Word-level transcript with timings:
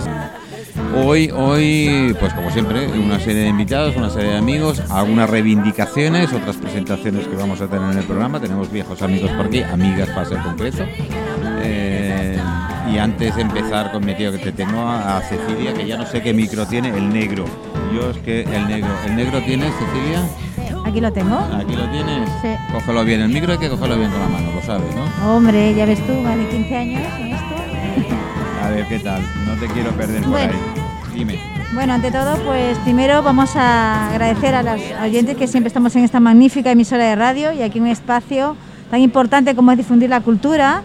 tardes. 0.00 0.32
Hoy, 0.94 1.30
hoy, 1.34 2.16
pues 2.18 2.32
como 2.32 2.50
siempre, 2.50 2.86
una 2.86 3.18
serie 3.18 3.42
de 3.42 3.48
invitados, 3.48 3.96
una 3.96 4.10
serie 4.10 4.30
de 4.30 4.38
amigos, 4.38 4.80
algunas 4.90 5.28
reivindicaciones, 5.28 6.32
otras 6.32 6.56
presentaciones 6.56 7.26
que 7.26 7.36
vamos 7.36 7.60
a 7.60 7.66
tener 7.66 7.90
en 7.90 7.98
el 7.98 8.04
programa. 8.04 8.40
Tenemos 8.40 8.70
viejos 8.70 9.00
amigos 9.02 9.30
por 9.32 9.46
aquí, 9.46 9.62
amigas 9.62 10.08
para 10.10 10.26
ser 10.26 10.38
concreto. 10.38 10.84
Eh, 11.62 12.38
y 12.92 12.98
antes 12.98 13.36
de 13.36 13.42
empezar 13.42 13.92
con 13.92 14.04
mi 14.04 14.14
tío 14.14 14.32
que 14.32 14.38
te 14.38 14.52
tengo 14.52 14.80
a, 14.80 15.18
a 15.18 15.22
Cecilia, 15.22 15.74
que 15.74 15.86
ya 15.86 15.96
no 15.96 16.06
sé 16.06 16.22
qué 16.22 16.32
micro 16.32 16.66
tiene, 16.66 16.88
el 16.88 17.12
negro. 17.12 17.44
Yo 17.94 18.10
es 18.10 18.18
que 18.18 18.42
el 18.42 18.68
negro. 18.68 18.90
¿El 19.06 19.16
negro 19.16 19.42
tienes, 19.42 19.72
Cecilia? 19.74 20.22
Aquí 20.86 21.00
lo 21.00 21.12
tengo. 21.12 21.38
Aquí 21.38 21.76
lo 21.76 21.88
tienes. 21.90 22.28
Sí. 22.40 22.48
Cógelo 22.72 23.04
bien. 23.04 23.20
El 23.20 23.28
micro 23.28 23.52
hay 23.52 23.58
que 23.58 23.68
cogerlo 23.68 23.96
bien 23.98 24.10
con 24.10 24.20
la 24.20 24.28
mano, 24.28 24.52
lo 24.54 24.62
sabes, 24.62 24.88
¿no? 24.94 25.36
Hombre, 25.36 25.74
ya 25.74 25.86
ves 25.86 26.00
tú, 26.06 26.12
de 26.12 26.48
15 26.50 26.76
años 26.76 27.02
esto. 27.02 27.31
A 28.62 28.68
ver, 28.70 28.86
¿qué 28.86 28.98
tal? 29.00 29.22
No 29.46 29.54
te 29.54 29.66
quiero 29.72 29.90
perder 29.90 30.22
por 30.22 30.30
Bueno. 30.30 30.52
ahí. 30.52 31.14
Dime. 31.18 31.38
Bueno, 31.74 31.94
ante 31.94 32.10
todo, 32.10 32.36
pues 32.44 32.78
primero 32.78 33.22
vamos 33.22 33.56
a 33.56 34.10
agradecer 34.10 34.54
a 34.54 34.62
los 34.62 34.80
oyentes 35.02 35.36
que 35.36 35.46
siempre 35.46 35.68
estamos 35.68 35.94
en 35.96 36.04
esta 36.04 36.20
magnífica 36.20 36.70
emisora 36.70 37.04
de 37.04 37.16
radio 37.16 37.52
y 37.52 37.62
aquí 37.62 37.80
un 37.80 37.86
espacio 37.86 38.56
tan 38.90 39.00
importante 39.00 39.54
como 39.54 39.72
es 39.72 39.78
difundir 39.78 40.10
la 40.10 40.20
cultura 40.20 40.82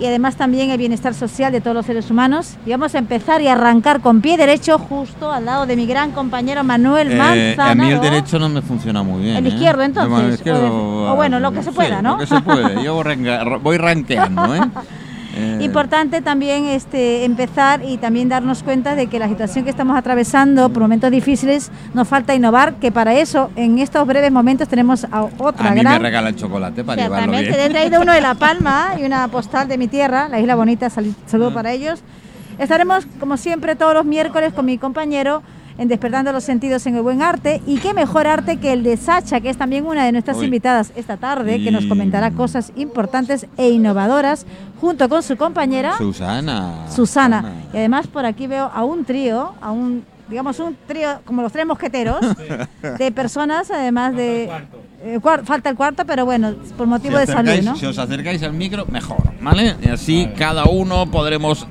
y 0.00 0.06
además 0.06 0.36
también 0.36 0.70
el 0.70 0.78
bienestar 0.78 1.12
social 1.12 1.52
de 1.52 1.60
todos 1.60 1.76
los 1.76 1.84
seres 1.86 2.10
humanos. 2.10 2.56
Y 2.64 2.70
vamos 2.70 2.94
a 2.94 2.98
empezar 2.98 3.42
y 3.42 3.48
arrancar 3.48 4.00
con 4.00 4.22
pie 4.22 4.38
derecho 4.38 4.78
justo 4.78 5.30
al 5.30 5.44
lado 5.44 5.66
de 5.66 5.76
mi 5.76 5.84
gran 5.86 6.12
compañero 6.12 6.64
Manuel 6.64 7.12
Eh, 7.12 7.16
Manzano. 7.56 7.82
a 7.82 7.86
mí 7.86 7.92
el 7.92 8.00
derecho 8.00 8.38
no 8.38 8.48
me 8.48 8.62
funciona 8.62 9.02
muy 9.02 9.22
bien. 9.22 9.36
El 9.36 9.46
¿eh? 9.46 9.50
izquierdo, 9.50 9.82
entonces, 9.82 10.10
Bueno, 10.10 10.28
el 10.28 10.34
izquierdo, 10.34 10.60
o 10.74 11.04
de- 11.04 11.10
o 11.12 11.16
bueno, 11.16 11.38
lo 11.38 11.52
que 11.52 11.62
se 11.62 11.70
sí, 11.70 11.76
pueda, 11.76 12.00
¿no? 12.00 12.12
Lo 12.12 12.18
que 12.18 12.26
se 12.26 12.40
puede. 12.40 12.82
Yo 12.82 12.94
voy 13.62 13.76
ranqueando, 13.76 14.54
¿eh? 14.54 14.60
Eh, 15.36 15.58
Importante 15.62 16.20
también 16.22 16.64
este, 16.64 17.24
empezar 17.24 17.82
y 17.84 17.98
también 17.98 18.28
darnos 18.28 18.62
cuenta 18.62 18.94
de 18.96 19.06
que 19.06 19.18
la 19.18 19.28
situación 19.28 19.64
que 19.64 19.70
estamos 19.70 19.96
atravesando 19.96 20.68
por 20.70 20.82
momentos 20.82 21.10
difíciles 21.10 21.70
nos 21.94 22.08
falta 22.08 22.34
innovar, 22.34 22.74
que 22.74 22.90
para 22.90 23.14
eso 23.14 23.50
en 23.56 23.78
estos 23.78 24.06
breves 24.06 24.32
momentos 24.32 24.68
tenemos 24.68 25.04
a 25.12 25.22
otra 25.38 25.68
a 25.68 25.70
mí 25.70 25.76
me 25.76 25.82
gran... 25.82 26.02
regalan 26.02 26.34
chocolate 26.34 26.82
para 26.82 27.02
llevarlo 27.02 27.32
bien. 27.32 27.54
he 27.54 27.68
traído 27.70 28.00
uno 28.00 28.12
de 28.12 28.20
La 28.20 28.34
Palma 28.34 28.94
y 29.00 29.04
una 29.04 29.28
postal 29.36 29.68
de 29.68 29.78
mi 29.78 29.86
tierra, 29.88 30.28
la 30.28 30.40
Isla 30.40 30.54
Bonita, 30.56 30.90
sal- 30.90 31.14
Ah. 31.16 31.22
saludo 31.26 31.54
para 31.54 31.72
ellos. 31.72 32.02
Estaremos 32.58 33.06
como 33.18 33.36
siempre 33.36 33.76
todos 33.76 33.94
los 33.94 34.04
miércoles 34.04 34.52
con 34.52 34.66
mi 34.66 34.78
compañero 34.78 35.42
en 35.80 35.88
Despertando 35.88 36.30
los 36.30 36.44
Sentidos 36.44 36.86
en 36.86 36.94
el 36.94 37.02
Buen 37.02 37.22
Arte 37.22 37.60
y 37.66 37.78
qué 37.78 37.94
mejor 37.94 38.26
arte 38.26 38.58
que 38.58 38.72
el 38.74 38.82
de 38.82 38.96
Sacha, 38.98 39.40
que 39.40 39.48
es 39.50 39.56
también 39.56 39.86
una 39.86 40.04
de 40.04 40.12
nuestras 40.12 40.36
Uy. 40.36 40.44
invitadas 40.44 40.92
esta 40.94 41.16
tarde, 41.16 41.60
que 41.64 41.70
nos 41.72 41.86
comentará 41.86 42.30
cosas 42.32 42.70
importantes 42.76 43.46
e 43.56 43.70
innovadoras 43.70 44.44
junto 44.80 45.08
con 45.08 45.22
su 45.22 45.36
compañera. 45.38 45.96
Susana. 45.96 46.86
Susana. 46.94 47.54
Y 47.72 47.78
además 47.78 48.06
por 48.06 48.26
aquí 48.26 48.46
veo 48.46 48.70
a 48.72 48.84
un 48.84 49.04
trío, 49.06 49.54
a 49.60 49.72
un, 49.72 50.04
digamos, 50.28 50.60
un 50.60 50.76
trío 50.86 51.20
como 51.24 51.40
los 51.42 51.50
tres 51.50 51.64
mosqueteros, 51.66 52.20
de 52.98 53.10
personas, 53.12 53.70
además 53.70 54.14
de... 54.14 54.50
eh, 55.02 55.18
cuar- 55.22 55.44
falta 55.44 55.70
el 55.70 55.76
cuarto, 55.76 56.04
pero 56.04 56.26
bueno, 56.26 56.52
por 56.76 56.86
Si, 56.86 56.90
motivo 56.90 57.16
de 57.18 57.26
salud, 57.26 57.52
¿no? 57.64 57.74
si 57.74 57.86
os 57.86 57.98
acercáis 57.98 58.42
al 58.42 58.52
micro, 58.52 58.84
mejor, 58.86 59.22
¿vale? 59.40 59.76
Y 59.82 59.88
así 59.88 60.28
cada 60.36 60.64
uno 60.66 61.10
podremos... 61.10 61.66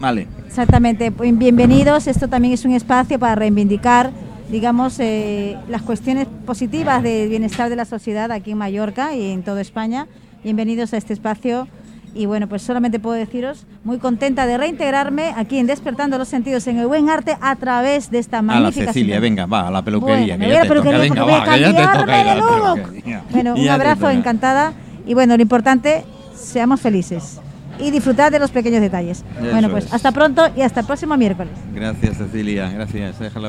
Vale. 0.00 0.28
Exactamente, 0.46 1.10
pues, 1.10 1.36
bienvenidos. 1.36 2.06
Esto 2.06 2.28
también 2.28 2.54
es 2.54 2.64
un 2.64 2.72
espacio 2.72 3.18
para 3.18 3.34
reivindicar, 3.34 4.10
digamos, 4.50 4.98
eh, 5.00 5.56
las 5.68 5.82
cuestiones 5.82 6.26
positivas 6.46 7.02
del 7.02 7.28
bienestar 7.28 7.68
de 7.68 7.76
la 7.76 7.84
sociedad 7.84 8.30
aquí 8.30 8.52
en 8.52 8.58
Mallorca 8.58 9.14
y 9.14 9.32
en 9.32 9.42
toda 9.42 9.60
España. 9.60 10.06
Bienvenidos 10.44 10.92
a 10.94 10.96
este 10.96 11.12
espacio. 11.12 11.68
Y 12.14 12.26
bueno, 12.26 12.48
pues 12.48 12.62
solamente 12.62 12.98
puedo 12.98 13.16
deciros, 13.16 13.66
muy 13.84 13.98
contenta 13.98 14.46
de 14.46 14.56
reintegrarme 14.56 15.34
aquí 15.36 15.58
en 15.58 15.66
Despertando 15.66 16.16
los 16.16 16.26
Sentidos 16.26 16.66
en 16.66 16.78
el 16.78 16.86
Buen 16.86 17.10
Arte 17.10 17.36
a 17.40 17.54
través 17.56 18.10
de 18.10 18.18
esta 18.18 18.38
A 18.38 18.42
la 18.42 18.54
magnífica... 18.54 18.86
Cecilia, 18.86 19.20
venga, 19.20 19.44
va, 19.44 19.68
a 19.68 19.70
la 19.70 19.82
peluquería. 19.82 20.36
Bueno, 20.36 20.38
que 20.38 20.46
voy 20.46 20.54
ya 20.54 20.60
a 20.60 20.62
te 20.62 20.68
la 20.68 20.74
toca, 20.74 20.82
peluquería 20.82 20.98
venga, 20.98 21.24
va, 21.24 21.44
que 21.44 21.60
ya 21.60 21.68
te 21.68 21.82
cambiarme 21.82 22.00
toca 22.00 22.20
ir 22.20 22.28
a 22.28 22.34
de 22.34 22.40
la 22.40 22.74
peluquería. 22.74 23.24
Bueno, 23.30 23.54
un 23.54 23.68
abrazo, 23.68 24.10
encantada. 24.10 24.72
Y 25.06 25.14
bueno, 25.14 25.36
lo 25.36 25.42
importante, 25.42 26.04
seamos 26.34 26.80
felices 26.80 27.40
y 27.78 27.90
disfrutar 27.90 28.32
de 28.32 28.38
los 28.38 28.50
pequeños 28.50 28.80
detalles. 28.80 29.24
Eso 29.40 29.50
bueno, 29.50 29.70
pues 29.70 29.86
es. 29.86 29.92
hasta 29.92 30.12
pronto 30.12 30.48
y 30.56 30.62
hasta 30.62 30.80
el 30.80 30.86
próximo 30.86 31.16
miércoles. 31.16 31.52
Gracias, 31.72 32.16
Cecilia, 32.18 32.70
gracias. 32.70 33.18
Déjalo 33.18 33.46